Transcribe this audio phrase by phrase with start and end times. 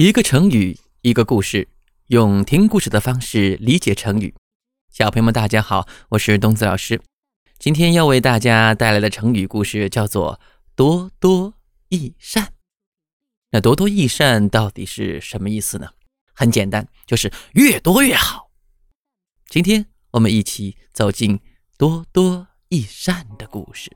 [0.00, 1.68] 一个成语，一个故事，
[2.06, 4.34] 用听故事的方式理解成语。
[4.88, 7.02] 小朋友们，大家好，我是东子老师。
[7.58, 10.40] 今天要为大家带来的成语故事叫做
[10.74, 11.52] “多多
[11.90, 12.54] 益善”。
[13.52, 15.90] 那“多多益善”到底是什么意思呢？
[16.32, 18.48] 很简单，就是越多越好。
[19.50, 21.38] 今天我们一起走进
[21.76, 23.94] “多多益善”的故事。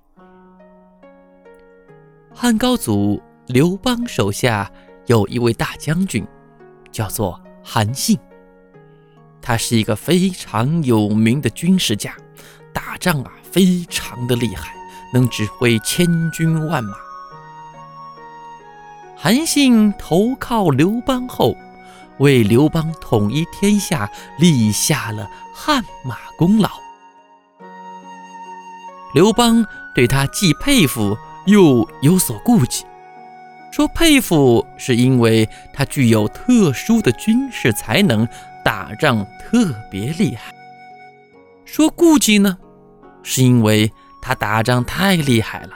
[2.35, 4.71] 汉高祖刘邦手下。
[5.07, 6.27] 有一位大将军，
[6.91, 8.19] 叫做韩信。
[9.43, 12.17] 他是一个非常有名的军事家，
[12.73, 14.75] 打仗啊非常的厉害，
[15.13, 16.95] 能指挥千军万马。
[19.17, 21.55] 韩信投靠刘邦后，
[22.19, 26.71] 为刘邦统一天下立下了汗马功劳。
[29.15, 29.65] 刘邦
[29.95, 31.17] 对他既佩服
[31.47, 32.85] 又有所顾忌。
[33.75, 38.25] 说佩服是因为他具有特殊的军事才能，
[38.65, 40.55] 打仗特别厉害。
[41.65, 42.57] 说顾忌呢，
[43.25, 45.71] 是因为他打仗太厉害了，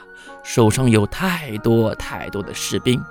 [0.44, 3.02] 手上有太多太多的士兵，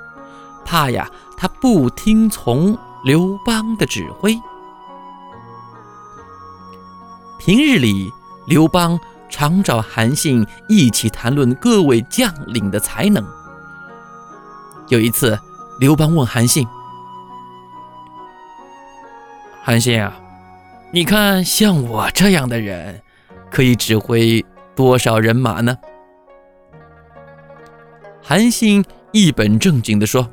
[0.63, 4.39] 怕呀他不听从刘邦的指挥。
[7.37, 8.09] 平日里，
[8.47, 13.21] 刘邦常找韩信一起谈论各位将领的才能。
[14.89, 15.37] 有一次，
[15.79, 16.65] 刘邦问韩信
[19.61, 20.17] ：“韩信啊，
[20.91, 23.01] 你看像我这样的人，
[23.51, 25.77] 可以指挥多少人马呢？”
[28.23, 30.25] 韩信一本正经地说：“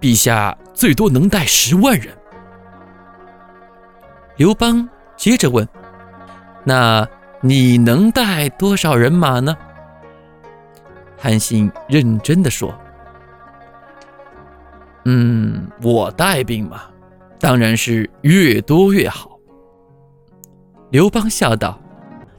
[0.00, 2.16] 陛下最多能带十万人。”
[4.36, 5.68] 刘邦接着问
[6.64, 7.06] ：“那
[7.42, 9.54] 你能带多少人马呢？”
[11.20, 12.74] 韩信认真地说。
[15.04, 16.82] 嗯，我带兵嘛，
[17.38, 19.38] 当然是越多越好。
[20.90, 21.80] 刘邦笑道：“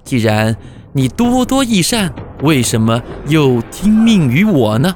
[0.04, 0.56] 既然
[0.94, 2.14] 你多多益善，
[2.44, 4.94] 为什么又听命于我呢？”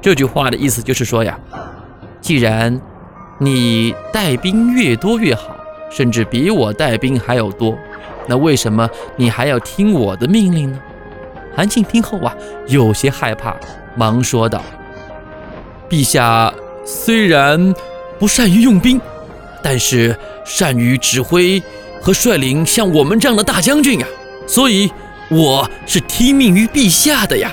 [0.00, 1.38] 这句话的意思就是说呀，
[2.20, 2.80] 既然
[3.38, 5.56] 你带兵越多越好，
[5.90, 7.76] 甚至比我带兵还要多，
[8.26, 10.80] 那为什么你还要听我的命令呢？
[11.54, 12.34] 韩信听后啊，
[12.68, 13.56] 有些害怕，
[13.94, 14.62] 忙说道。
[15.90, 16.54] 陛下
[16.86, 17.74] 虽然
[18.16, 19.00] 不善于用兵，
[19.60, 21.60] 但是善于指挥
[22.00, 24.06] 和率领像我们这样的大将军呀，
[24.46, 24.88] 所以
[25.28, 27.52] 我是听命于陛下的呀。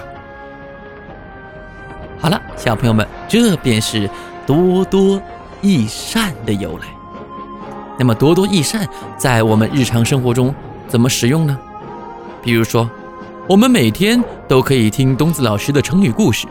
[2.19, 4.07] 好了，小朋友们，这便是
[4.45, 5.19] 多多
[5.61, 6.85] 益善的由来。
[7.97, 8.87] 那么，多多益善
[9.17, 10.53] 在我们日常生活中
[10.87, 11.57] 怎么使用呢？
[12.43, 12.87] 比如说，
[13.47, 16.45] 我们每天都可以听东子老师的成语故事。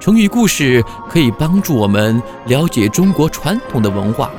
[0.00, 4.30] 成语故事可以帮助我们了解中国传统的文化，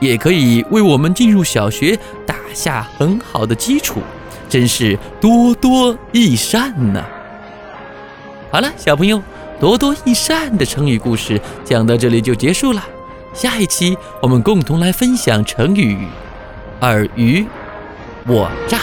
[0.00, 4.00] 也可以为我们进入小学打下很好的基础，
[4.48, 7.00] 真是多多益善呢。
[8.50, 9.22] 好了，小朋友，
[9.60, 12.84] 多多益善的成语故事讲到这里就结束了。
[13.32, 15.96] 下一期我们共同来分享成语
[16.80, 17.46] “尔虞
[18.26, 18.80] 我诈”。